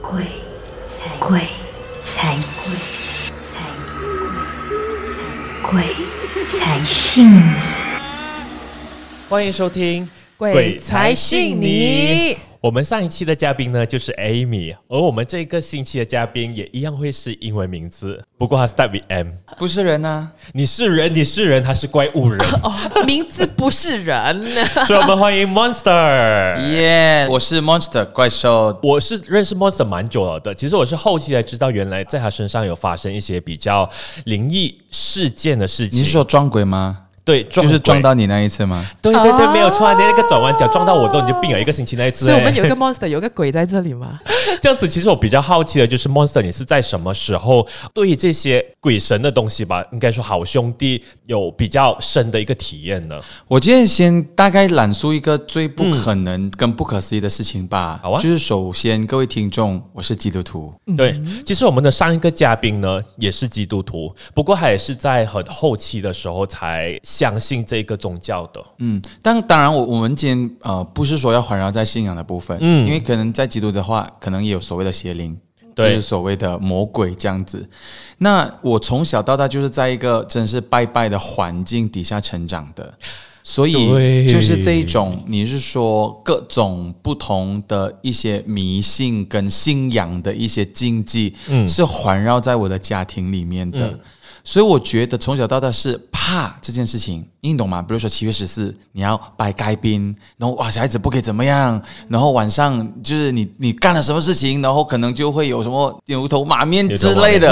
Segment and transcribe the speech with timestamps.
[0.00, 0.24] 鬼
[0.88, 1.40] 才鬼
[2.02, 2.74] 才鬼
[3.40, 3.60] 才
[5.62, 5.84] 鬼
[6.48, 7.52] 才信你。
[9.28, 10.04] 欢迎收听
[10.38, 12.49] 《鬼才信你。
[12.62, 19.28] 我们上一期的嘉宾呢就是 Amy，而我们这个星期的嘉宾也一样会是英文名字，不过他 start with M。
[19.56, 22.70] 不是人啊，你是人，你是人，他是怪物人， 哦，
[23.06, 24.44] 名字不是人。
[24.86, 26.70] 所以我们欢迎 Monster。
[26.70, 27.26] 耶！
[27.30, 33.88] 我是 Monster 怪兽，我是认识 Monster 蛮久了的，其实我是后期才知道，原来在他身上有发生一些比较
[34.26, 35.98] 灵异事件的事情。
[35.98, 37.06] 你是说撞鬼吗？
[37.30, 38.84] 对，就是撞到你那一次吗？
[39.00, 39.92] 对对对，哦没有错啊！
[39.94, 42.28] 你那个转弯角撞到我之后，你就病了一个星期那一次。
[42.28, 44.18] 哎所以我们有一个 monster，有个鬼在这里吗？
[44.60, 53.20] 这样子，其实我比较好奇的就是 Monster，你是在什么时候对于这些鬼神的东西吧，应该说好兄弟有比较深的一个体验呢？
[53.46, 58.00] 我今天先大概阐述一个最不可能跟不可思议的事情吧。
[58.02, 68.64] 好啊就是首先各位听众，我是基督徒，对，其实我们的上一个嘉宾呢也是基督徒，不过他也是在很后期的时候才相信这个宗教的。
[68.78, 75.36] 嗯，但当然我我们今天呃不是说要环绕在信仰的部分，嗯嗯，因为可能在基督的话，可能也有所谓的邪灵。
[75.72, 77.68] 对就是所谓的魔鬼这样子。
[78.18, 82.92] 那我从小到大就是在一个真是拜拜的环境底下成长的，
[83.44, 93.86] 所以就是这一种，你是说各种不同的一些迷信跟信仰的一些禁忌，嗯是环绕在我的家庭里面的。
[93.86, 94.00] 嗯
[94.42, 97.80] 所以我觉得从小到大是怕这件事情，你懂吗？
[97.80, 107.48] 比如说七月十四你要摆该宾，然后哇小孩子不可以怎么样，然后晚上就是你你干了什么事情，然后可能就会有什么牛头马面之类的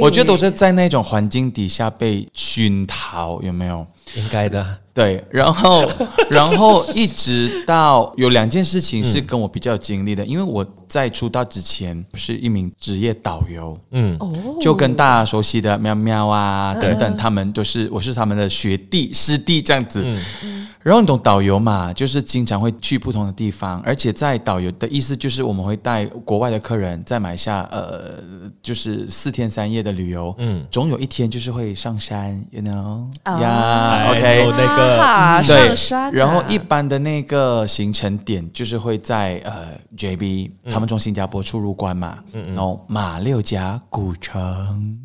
[0.00, 3.84] 我觉得都是在那种环境底下被熏陶，有没有？
[4.14, 4.64] 应该的，
[4.94, 5.88] 对，然后，
[6.30, 20.04] 然后一直到有两件事情是跟我比较有经历的，因为我在出道之前是一名职业导游，嗯，哦，就跟大家熟悉的喵喵啊等等，他们都是我是他们的学弟师弟这样子。
[20.82, 28.22] 然后你懂导游嘛，就是经常会去不同的地方，而且在导游的意思就是我们会带国外的客人在买下呃，
[28.60, 34.46] 就是四天三夜的旅游，嗯，总有一天就是会上山，you know 啊呀，OK。
[34.50, 35.68] 那个啊对。
[35.68, 44.98] 上山啊，然后一般的那个行程点就是会在呃 JB，他们从新加坡出入关嘛，然后马六甲古城。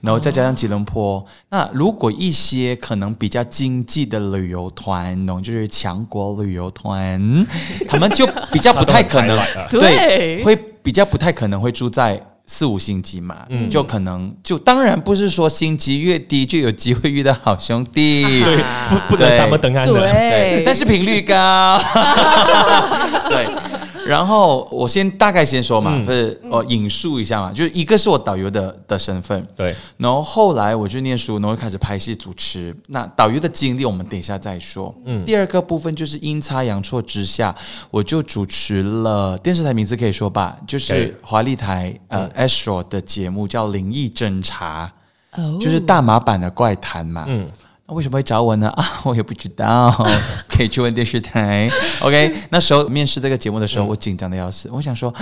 [0.00, 7.46] 然后再加上吉隆坡，那如果一些可能比较经济的旅游团，那种就是强国旅游团，
[7.88, 9.38] 他们就比较不太可能
[9.70, 18.56] 对会比较不太可能会住在四五星级嘛，就可能就当然不是说星级越低就有机会遇到好兄弟， 对，
[18.88, 19.38] 不不能对。
[19.38, 19.92] 三么等安的。
[19.92, 21.80] 对对，， 但是频率高。
[23.28, 23.48] 对，
[24.08, 26.04] 然后我先大概先说嘛，嗯。
[26.04, 32.74] 不是哦，引述一下嘛，就是一个是我导游的的身份，对，然后后来我就念书，然后开始拍戏主持。
[32.88, 34.94] 那导游的经历我们等一下再说。
[35.04, 37.54] 嗯，第二个部分就是阴差阳错之下，
[37.90, 44.90] 我就主持了电视台名字可以说吧，就是华丽台呃 Astro 的节目叫《灵异侦查》，
[45.40, 45.58] 哦。
[45.60, 47.24] 就是大马版的怪谈嘛。
[47.28, 47.46] 嗯
[47.90, 48.68] 为什么会找我呢？
[48.76, 49.90] 啊，我也不知道，
[50.48, 51.70] 可以去问电视台。
[52.00, 54.68] OK，那时候面试这个节目的时候，我紧张的要死。
[54.72, 55.12] 我想说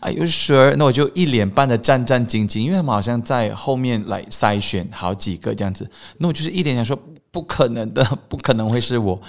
[0.00, 0.74] ，Are you sure？
[0.76, 5.88] 那我就一脸半的战战兢兢，因为他们好像在后面来筛选好几个这样子。
[6.18, 6.98] 那我就是一脸想说，
[7.30, 9.20] 不可能的，不可能会是我，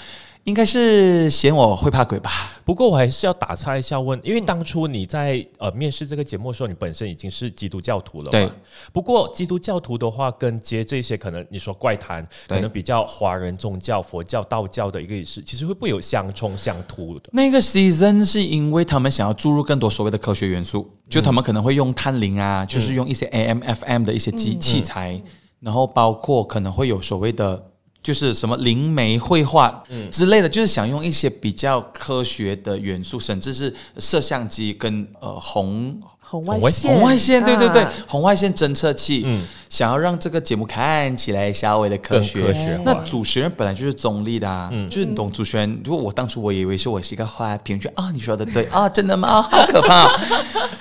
[0.49, 2.51] 应该是嫌我会怕鬼吧？
[2.65, 8.31] 不过我还是要打岔一下问，因为当初你在呃面试这个节目的时候，你本身已经是基督教徒了嘛？
[8.31, 8.49] 对。
[8.91, 17.29] 不过基督教徒的话，跟接这些可能你说怪谈，可能比较华人宗教、佛教、道教的一个仪式，其实会不会有相冲相突的？
[17.31, 25.21] 那个 season 是因为他们想要注入更多所谓的科学元素，就他们可能会用探灵啊，就是用一些 AM、FM 的一些机器材，
[25.59, 27.65] 然后包括可能会有所谓的。
[28.01, 35.99] 就是什么灵媒绘画之类的，就是想用一些比较科学的元素，甚至是摄像机跟呃红
[36.29, 42.41] 红外外线，红外线，对对对啊，红外线侦测器，嗯想要让这个节目看起来稍微的科学。
[42.41, 45.79] 更科学化那主持人本来就是中立的啊，就是你懂主持人。
[45.85, 49.43] 如果我当初我以为是我是一个花瓶，就啊你说的对啊， 真的吗？
[49.43, 50.09] 好可怕。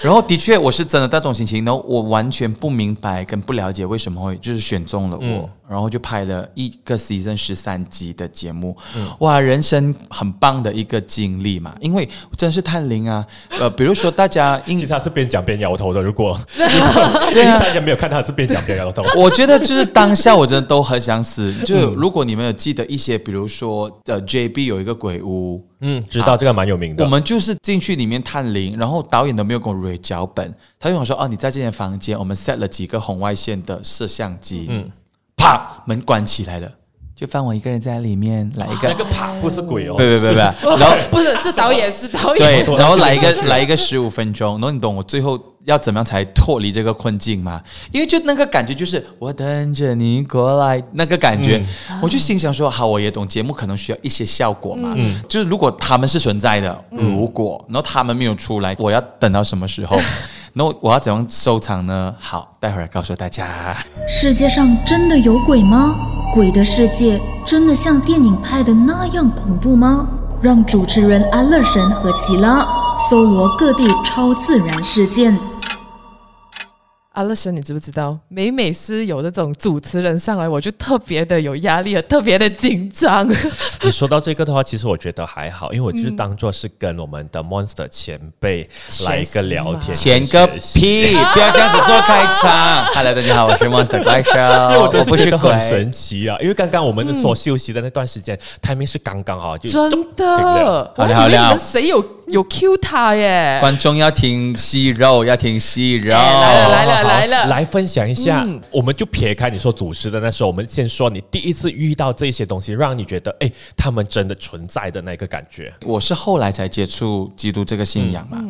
[0.00, 8.74] 然后的确我是真的那种心情，然后我完全不明白跟不了解为什么会就是选中了我，嗯然后就拍了一个 season 十三集的节目，
[9.18, 12.08] 哇，人生很棒的一个经历嘛，因为
[12.38, 13.22] 真的是探灵啊。
[13.60, 16.02] 呃，比如说大家因其实他是边讲讲边摇头的。
[16.02, 16.38] 如果
[17.32, 21.52] 对啊大家没有看他是边讲边摇头， 我觉得就是当下我真的都很想死。
[21.64, 27.04] 就如果你们有记得一些，比如说呃，JB 有一个鬼屋，嗯，知道这个蛮有名的。
[27.04, 34.90] 我们就是进去里面探灵，然后导演都没有跟我 read 脚本，他就跟我说：“哦，你在这间房间，我们 set 了几个红外线的摄像机，嗯，
[35.36, 36.70] 啪，门关起来了，
[37.18, 40.32] 就放我一个人在里面，来一个那，个啪不是鬼哦，对不不
[40.70, 47.60] 不， 然后不是是导演是导演对，， 然后来一个来一个十五分钟，然后你懂我最后要怎么样才脱离这个困境吗？
[47.90, 51.60] 因为就那个感觉就是我等着你过来那个感觉，
[52.00, 54.96] 我就心想说，好，我也懂节目可能需要一些效果嘛，
[55.28, 59.98] 就是如果他们是存在的，如果然后他们没有出来，我要等到什么时候？
[60.54, 62.14] 然后我要怎样收场呢？
[62.20, 63.76] 好，待会儿告诉大家。
[64.08, 65.96] 世界上真的有鬼吗？
[66.34, 70.06] 鬼的世界真的像电影拍的那样恐怖吗？
[70.40, 72.66] 让主持人安乐神和奇拉
[73.10, 75.36] 搜罗各地超自然事件。
[77.18, 78.16] 阿乐神，你知不知道？
[78.28, 83.28] 每每是有这种主持人上来，我就特别的有压力，特别的紧张。
[83.82, 88.70] 你说到这个的话，其实我觉得还好，因为我就是当做是跟我们的 Monster 前辈
[89.04, 91.16] 来一个聊天，前个屁！
[91.34, 92.84] 不要这样子做开场。
[92.94, 94.30] Hello，大家好，我是 Monster 怪兽，
[94.70, 95.58] 因为我真不是是觉得很。
[95.68, 96.38] 神奇啊！
[96.40, 102.00] 因为刚刚我们所休息的那段时间、t i m i n g 是刚刚好，就真这个的，好了好了你们谁有
[102.30, 103.58] 有 Q 他耶？
[103.60, 106.14] 观众要听息肉，要听息肉。
[106.14, 108.46] 哎来了来了来了来分享一下。
[108.70, 115.72] 我们就撇开你说主持的那时候，我们先说你第一次遇到这些东西，让你觉得哎，他们真的存在的那个感觉。
[115.84, 118.44] 我是后来才接触基督这个信仰嘛。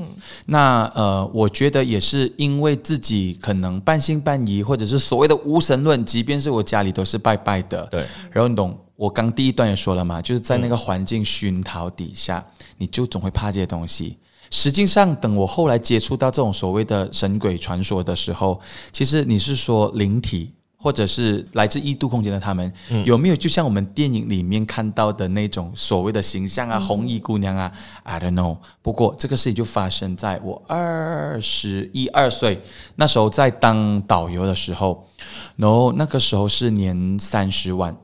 [0.46, 7.86] 那呃，我觉得也是因为自己可能半信半疑，或者是所谓的无神论，即便是我家里都是拜拜的。
[7.90, 12.44] 对，然后你懂，我刚第一段也说了嘛，就是在那个环境熏陶底下，
[12.78, 14.18] 你就总会怕这些东西。
[14.50, 18.60] 实际上，等我后来接触到这种所谓的神鬼传说的时候，
[18.90, 22.72] 其实你是说灵体，或者是来自异度空间的他们，
[23.04, 27.70] 有没有就像我们电影里面看到的那种所谓的形象啊，红衣姑娘啊
[28.02, 28.56] ？I don't know。
[28.82, 32.60] 不过这个事情就发生在我二十一二岁
[32.96, 35.06] 那时候，在当导游的时候，
[35.54, 37.96] 然后那个时候是年三十万。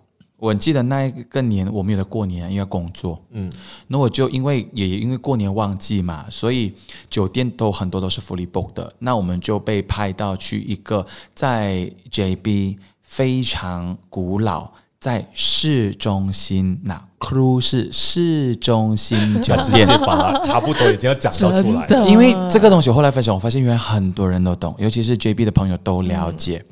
[0.44, 3.50] 我记得那一个年我没有在过年，因为工作，嗯，
[3.88, 6.70] 那我就因为也因为过年旺季嘛，所以
[7.08, 8.93] 酒店都很多都是 fully book 的。
[8.99, 14.69] 那我们就被派到去一个在 JB 非常古老，
[15.00, 19.87] 在市中心，那 crew 是市中心酒店直接。
[19.87, 22.06] 把差不多已经要讲到出来了。
[22.06, 26.62] 因为这个东西，我后来分享，我发现原来很多人都懂，尤其是 JB 的朋友都了解。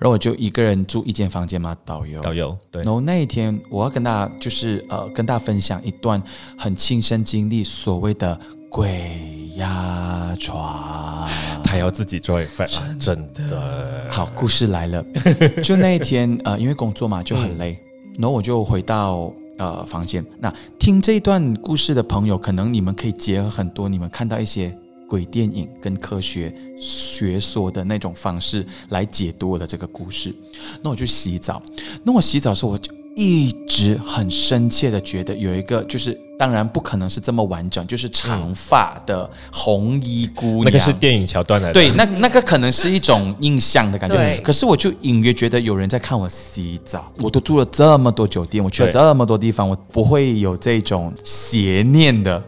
[0.00, 2.22] 然后我就一个人住一间房间嘛，导游。
[2.22, 6.20] 导游对然后那一天，我要跟大家就是呃，跟大家分享一段
[6.56, 11.28] 很亲身经历所谓的鬼压床。
[11.62, 14.06] 他要自己做 effect 啊，真的。
[14.08, 15.04] 好，故事来了。
[15.62, 17.78] 就那一天，呃，因为工作嘛，就很累，
[18.18, 20.24] 然后我就回到呃房间。
[20.38, 24.74] 那听这一段故事的朋友，可能你们可以结合很多你们看到一些
[25.10, 30.32] 鬼电影跟科学学说的那种方式来解读我的这个故事。
[30.82, 31.60] 那我去洗澡，
[32.04, 44.40] 那我洗澡的时候，我就一直很深切的觉得有一个，就是当然不可能是这么完整，就是长发的红衣姑娘，那个是电影桥段来的，对，那那个可能是一种印象的感觉。
[44.42, 47.12] 可是我就隐约觉得有人在看我洗澡。
[47.18, 52.42] 我都住了这么多酒店，我去了这么多地方，我不会有这种邪念的。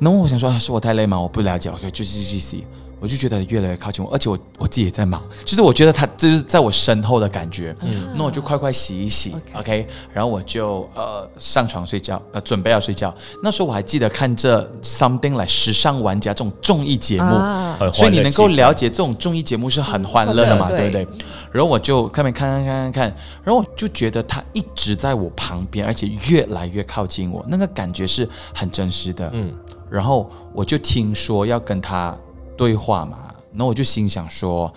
[0.00, 1.18] 然后我想说，啊是我太累吗？
[1.18, 2.66] 我不了解，OK，就洗洗洗。
[3.00, 7.74] 我就觉得越来越靠近我，而且我我自己也在忙，就是我觉得他就是在我身后的感觉。
[7.80, 13.12] 嗯，那我就快快洗一洗 OK，OK，然后我就呃上床睡觉，呃准备要睡觉。
[13.42, 21.08] 那时候我还记得看这 Something 来时尚玩家这种综艺节目，啊所以你能够了解这种综艺节目是很欢乐的嘛，嗯对不对？
[21.50, 29.30] 然后我就看面看看看看看，然后我就觉得他一直在我旁边，而且越来越靠近我，那个感觉是很真实的。
[29.32, 29.52] 嗯，
[29.90, 32.16] 然后我就听说要跟他
[32.60, 33.16] 对话嘛，
[33.52, 34.70] 那我就心想说。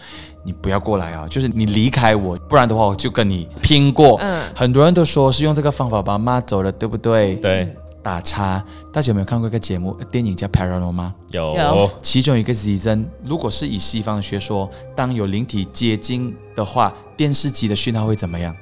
[0.46, 1.25] 你不要过来啊！
[1.30, 4.18] 就是你离开我，不然的话我就跟你拼过。
[4.20, 7.36] 嗯很多人都说是用这个方法把妈走了，对不对？
[7.36, 8.62] 对，打叉，
[8.92, 11.16] 大家有没有看过一个节目电影叫《Paranormal》吗？
[11.32, 18.54] 有有其中一个 season，如果是以西方学说，当有灵体接近的话，电视机的讯号会怎么样？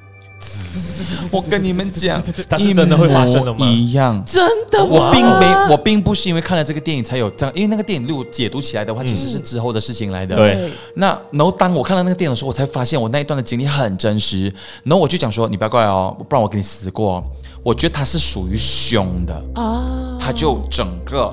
[1.30, 4.22] 我跟你们讲，它是真的会发生的吗一样。
[4.26, 5.10] 真的我？
[5.12, 10.36] 并没，我并不是因为看了这个电影才有这样，因为那个电影如果解读起来的话，其实是之后的事情来的。
[10.36, 14.52] 对那然后当我看到那个电影的时候，我才发现我那一段的经历很真实。
[14.84, 17.24] 然后我就讲说，你不要过来哦，不然我给你死过哦。
[17.62, 21.32] 我觉得他是属于凶的，啊，他就整个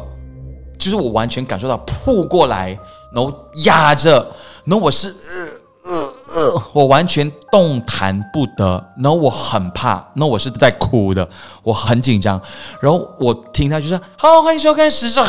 [0.77, 2.77] 就是我完全感受到扑过来，
[3.13, 4.31] 然后压着，
[4.63, 11.27] 然后我是呃呃呃，我完全动弹不得，然后我很怕，然后我是在哭的，
[11.63, 12.39] 我很紧张，
[12.81, 15.27] 然后我听他就说好，欢迎收看时尚。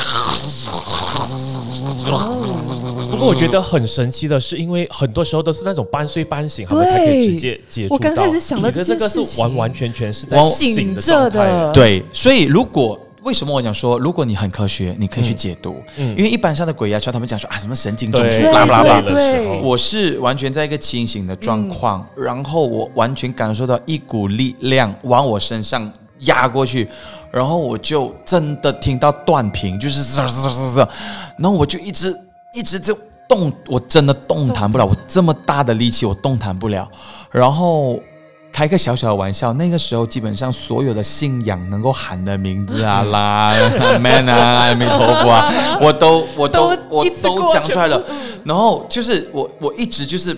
[3.11, 7.95] 不过我觉得很神奇的是，因为很多时候都是那种半睡半醒，他们才可以直接接触到。
[7.95, 19.00] 我刚开始想的你的这个是完完全全是在醒着状态的对，所以如果为什么我讲说，如果你很科学，你可以去解读，因为一般上的鬼压床，他们讲说啊什么神经中枢，对，对巴拉巴拉。
[19.02, 26.88] 的时候，我是完全在一个清醒的状况，然后我完全感受到一股力量往我身上压过去，
[27.30, 30.88] 然后我就真的听到断频，就是嗖嗖嗖嗖嗖，
[31.36, 32.16] 然后我就一直
[32.54, 32.96] 一直就
[33.28, 36.88] 动，我真的动弹不了，我这么大的力气我动弹不了，
[37.30, 38.00] 然后。
[38.52, 43.54] 开个小小的玩笑，那个时候基本上所有的信仰能够喊的名字啊啦、
[44.00, 48.02] man 啊、阿弥陀佛啊， 我都我都都我都过讲出来了。
[48.45, 50.37] 然后就是我我一直就是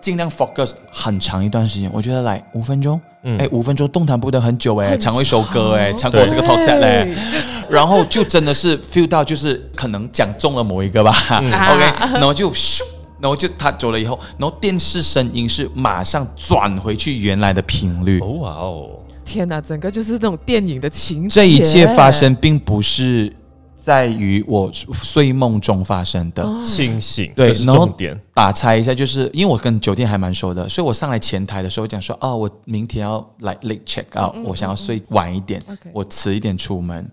[0.00, 3.00] 尽量 focus 很长一段时间，我觉得来五分钟，
[3.38, 7.04] 哎、五分钟动弹不得很久哎、很唱一首歌哎、唱长过我这个 talk set 嘞。
[7.04, 7.16] 对，
[7.68, 12.82] 然后就真的是 feel 到就是可能讲中了某一个吧、o k 然后就咻。
[13.20, 18.20] 然后就他走了以后，然后电视声音是马上转回去原来的频率。
[18.20, 18.90] 哦哇哦，
[19.24, 21.34] 天哪，整个就是那种电影的情节。
[21.34, 23.34] 这一切发生并不是
[23.76, 26.44] 在于我睡梦中发生的。
[26.64, 28.20] 清醒，对是然后重点。
[28.34, 37.08] 打岔一下，就是因为我跟酒店还蛮熟的，所以我上来前台的时候讲说，哦，我明天要来 late check out，、我想要睡晚一点我迟一点出门。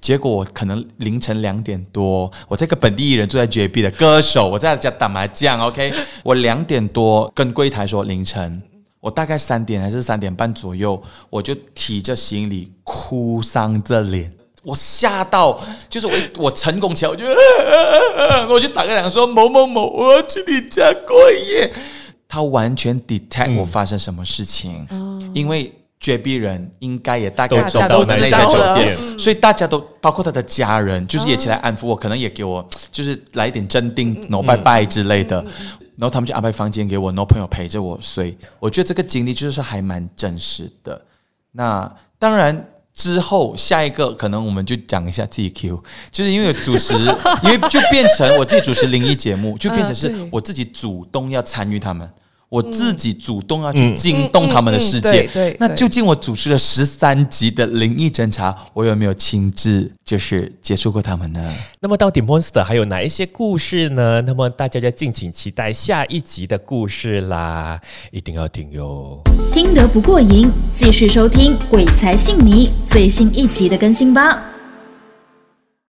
[0.00, 8.62] 结果我可能凌晨两点多，我这个本地艺人住在 JB 的歌手，我在家打麻将，OK， 我两点多跟柜台说凌晨，
[9.00, 14.32] 我大概三点还是三点半左右，我就提着行李哭丧着脸。
[14.62, 17.24] 我吓到，就是我我成功起来，我就、
[18.54, 21.70] 我就打个电话说某某某，我要去你家过夜。
[22.26, 24.88] 他完全 detect 我发生什么事情，
[25.34, 25.70] 因为
[26.04, 35.42] 绝壁人应该也大概都知在那家酒店，嗯所以大家都包括他的家人，就是也起来安抚我，可能也给我就是来一点镇定，然后拜拜之类的。
[35.96, 38.36] 然后他们就安排房间给我，然后朋友陪着我睡。
[38.58, 41.00] 我觉得这个经历就是还蛮真实的。
[41.52, 42.68] 那当然。
[42.96, 45.82] 之后下一个可能我们就讲一下 GQ，
[46.12, 46.94] 就是因为主持，
[47.42, 52.08] 因为就变成我自己主持灵异节目，就变成是我自己主动要参与他们，
[52.54, 55.08] 我自己主动要去惊动他们的世界。
[55.08, 61.52] 嗯嗯嗯对对对那究竟我主持了十三集的灵异侦查，我有没有亲自就是接触过他们呢？
[61.80, 64.20] 那么到底 Monster 还有哪一些故事呢？
[64.20, 67.80] 那么大家就敬请期待下一集的故事啦，
[68.12, 69.20] 一定要听哟。
[69.52, 74.53] 听得不过瘾，继续收听《鬼才信你》最新一集的更新吧。